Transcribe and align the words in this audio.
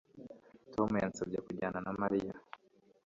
Tom 0.73 0.89
yansabye 1.03 1.39
kujyana 1.47 1.79
na 1.85 1.91
Mariya 2.01 2.33